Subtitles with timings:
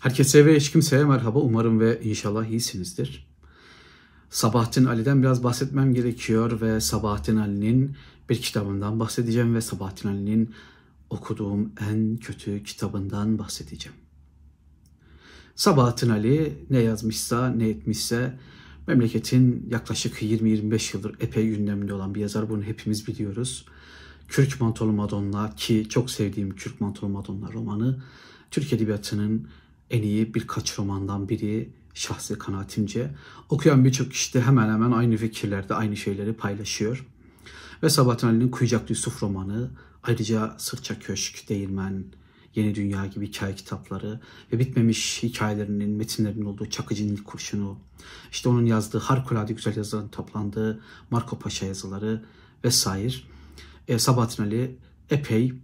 [0.00, 1.38] Herkese ve hiç kimseye merhaba.
[1.38, 3.26] Umarım ve inşallah iyisinizdir.
[4.30, 7.96] Sabahattin Ali'den biraz bahsetmem gerekiyor ve Sabahattin Ali'nin
[8.28, 10.54] bir kitabından bahsedeceğim ve Sabahattin Ali'nin
[11.10, 13.98] okuduğum en kötü kitabından bahsedeceğim.
[15.54, 18.38] Sabahattin Ali ne yazmışsa ne etmişse
[18.86, 22.50] memleketin yaklaşık 20-25 yıldır epey gündeminde olan bir yazar.
[22.50, 23.66] Bunu hepimiz biliyoruz.
[24.28, 28.02] Kürk Mantolu Madonna ki çok sevdiğim Kürk Mantolu Madonna romanı
[28.50, 29.48] Türk Edebiyatı'nın
[29.90, 33.10] en iyi birkaç romandan biri şahsi kanaatimce.
[33.48, 37.06] Okuyan birçok kişi de hemen hemen aynı fikirlerde aynı şeyleri paylaşıyor.
[37.82, 39.70] Ve Sabahattin Ali'nin Kuyucaklı Yusuf romanı,
[40.02, 42.04] ayrıca Sırça Köşk, Değirmen,
[42.54, 44.20] Yeni Dünya gibi hikaye kitapları
[44.52, 47.78] ve bitmemiş hikayelerinin, metinlerinin olduğu Çakıcı'nın ilk kurşunu,
[48.30, 50.80] işte onun yazdığı harikulade güzel yazıların toplandığı
[51.10, 52.24] Marco Paşa yazıları
[52.64, 53.14] vesaire.
[53.88, 54.76] E, Sabahattin Ali
[55.10, 55.54] epey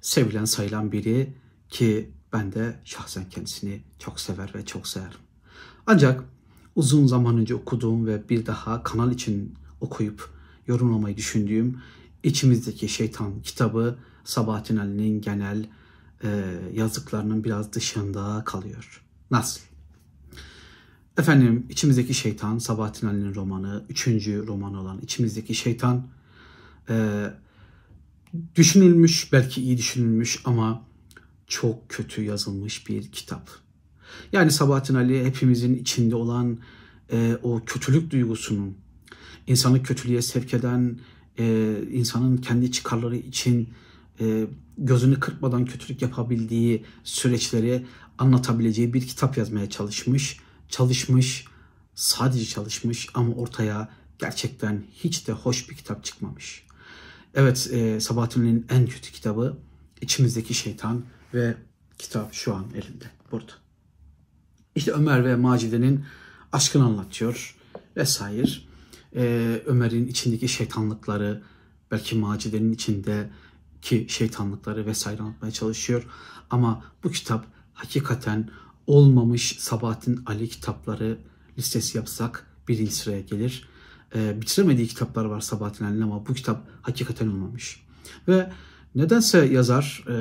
[0.00, 1.34] sevilen sayılan biri
[1.70, 5.18] ki ben de şahsen kendisini çok sever ve çok severim.
[5.86, 6.24] Ancak
[6.76, 10.30] uzun zaman önce okuduğum ve bir daha kanal için okuyup
[10.66, 11.78] yorumlamayı düşündüğüm
[12.22, 15.66] İçimizdeki Şeytan kitabı Sabahattin Ali'nin genel
[16.24, 19.02] e, yazdıklarının biraz dışında kalıyor.
[19.30, 19.60] Nasıl?
[21.18, 26.06] Efendim İçimizdeki Şeytan Sabahattin Ali'nin romanı, üçüncü roman olan İçimizdeki Şeytan
[26.88, 27.26] e,
[28.56, 30.84] düşünülmüş, belki iyi düşünülmüş ama
[31.60, 33.50] çok kötü yazılmış bir kitap.
[34.32, 36.58] Yani Sabahattin Ali hepimizin içinde olan
[37.12, 38.78] e, o kötülük duygusunun,
[39.46, 40.98] insanı kötülüğe sevk eden,
[41.38, 43.68] e, insanın kendi çıkarları için
[44.20, 44.46] e,
[44.78, 47.86] gözünü kırpmadan kötülük yapabildiği süreçleri
[48.18, 50.38] anlatabileceği bir kitap yazmaya çalışmış.
[50.68, 51.46] Çalışmış,
[51.94, 56.66] sadece çalışmış ama ortaya gerçekten hiç de hoş bir kitap çıkmamış.
[57.34, 59.56] Evet, e, Sabahattin'in en kötü kitabı
[60.00, 61.56] İçimizdeki Şeytan ve
[61.98, 63.52] kitap şu an elimde burada.
[64.74, 66.04] İşte Ömer ve Macide'nin
[66.52, 67.56] aşkını anlatıyor
[67.96, 68.50] vesaire.
[69.16, 71.42] Ee, Ömer'in içindeki şeytanlıkları,
[71.90, 76.06] belki Macide'nin içindeki şeytanlıkları vesaire anlatmaya çalışıyor.
[76.50, 78.50] Ama bu kitap hakikaten
[78.86, 81.18] olmamış Sabahattin Ali kitapları
[81.58, 83.68] listesi yapsak birinci sıraya gelir.
[84.14, 87.86] Ee, bitiremediği kitaplar var Sabahattin Ali'nin ama bu kitap hakikaten olmamış.
[88.28, 88.50] Ve
[88.94, 90.16] Nedense yazar e,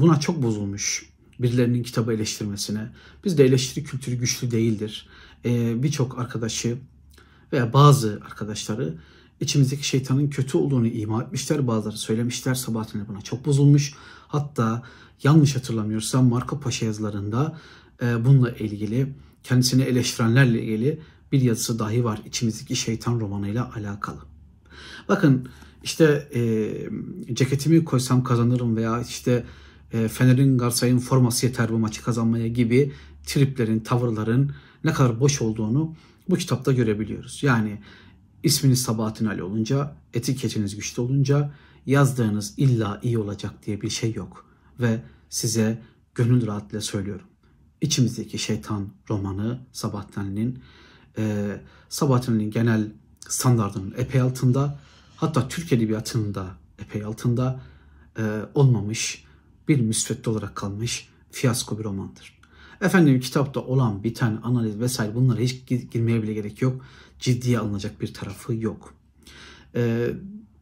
[0.00, 2.88] buna çok bozulmuş birilerinin kitabı eleştirmesine.
[3.24, 5.08] Bizde eleştiri kültürü güçlü değildir.
[5.44, 6.78] E, Birçok arkadaşı
[7.52, 8.94] veya bazı arkadaşları
[9.40, 11.66] içimizdeki şeytanın kötü olduğunu ima etmişler.
[11.66, 12.54] Bazıları söylemişler.
[12.54, 13.94] Sabahattin buna çok bozulmuş.
[14.28, 14.82] Hatta
[15.22, 17.58] yanlış hatırlamıyorsam Marco Paşa yazılarında
[18.02, 21.00] e, bununla ilgili kendisini eleştirenlerle ilgili
[21.32, 22.20] bir yazısı dahi var.
[22.26, 24.20] İçimizdeki şeytan romanıyla alakalı.
[25.08, 25.48] Bakın
[25.86, 29.44] işte e, ceketimi koysam kazanırım veya işte
[29.92, 32.92] e, Fener'in Galatasaray'ın forması yeter bu maçı kazanmaya gibi
[33.26, 34.52] triplerin, tavırların
[34.84, 35.94] ne kadar boş olduğunu
[36.28, 37.42] bu kitapta görebiliyoruz.
[37.42, 37.78] Yani
[38.42, 41.54] isminiz Sabahattin Ali olunca, etiketiniz güçlü olunca
[41.86, 44.46] yazdığınız illa iyi olacak diye bir şey yok.
[44.80, 45.82] Ve size
[46.14, 47.26] gönül rahatlığıyla söylüyorum.
[47.80, 50.58] İçimizdeki Şeytan romanı Sabahattin Ali'nin
[51.18, 51.46] e,
[51.88, 52.92] Sabahattin Ali'nin genel
[53.28, 54.78] standartının epey altında
[55.16, 56.46] hatta Türk Edebiyatı'nda
[56.78, 57.60] epey altında
[58.18, 59.24] e, olmamış
[59.68, 62.36] bir müsvedde olarak kalmış fiyasko bir romandır.
[62.80, 66.84] Efendim kitapta olan biten analiz vesaire bunlara hiç girmeye bile gerek yok.
[67.18, 68.94] Ciddiye alınacak bir tarafı yok.
[69.74, 70.10] E,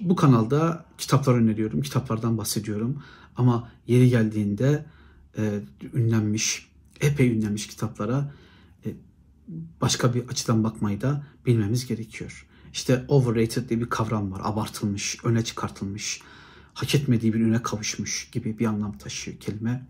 [0.00, 3.02] bu kanalda kitaplar öneriyorum, kitaplardan bahsediyorum.
[3.36, 4.86] Ama yeri geldiğinde
[5.38, 5.60] e,
[5.94, 8.32] ünlenmiş, epey ünlenmiş kitaplara
[8.86, 8.88] e,
[9.80, 12.46] başka bir açıdan bakmayı da bilmemiz gerekiyor.
[12.72, 14.40] İşte overrated diye bir kavram var.
[14.44, 16.20] Abartılmış, öne çıkartılmış,
[16.74, 19.86] hak etmediği bir üne kavuşmuş gibi bir anlam taşıyor kelime.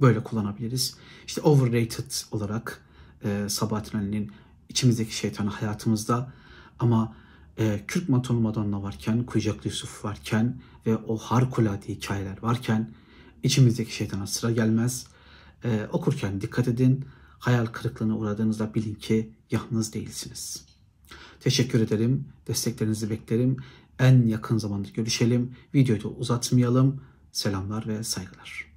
[0.00, 0.96] Böyle kullanabiliriz.
[1.26, 2.84] İşte overrated olarak
[3.24, 4.32] e, Sabahattin Ali'nin
[4.68, 6.32] içimizdeki şeytanı hayatımızda
[6.78, 7.16] ama
[7.58, 12.90] e, Kürk Matonu Madonna varken, Kuyucaklı Yusuf varken ve o harikulade hikayeler varken
[13.42, 15.06] içimizdeki şeytana sıra gelmez.
[15.64, 17.04] E, okurken dikkat edin.
[17.38, 20.67] Hayal kırıklığına uğradığınızda bilin ki yalnız değilsiniz.''
[21.40, 22.24] Teşekkür ederim.
[22.46, 23.56] Desteklerinizi beklerim.
[23.98, 25.52] En yakın zamanda görüşelim.
[25.74, 27.00] Videoyu da uzatmayalım.
[27.32, 28.67] Selamlar ve saygılar.